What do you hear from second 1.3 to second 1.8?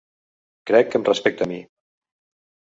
a mi.